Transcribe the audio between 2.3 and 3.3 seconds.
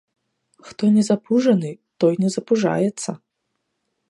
запужаецца.